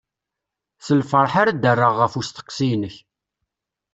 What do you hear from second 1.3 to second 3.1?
ara d-rreɣ ɣef usteqsi-inek.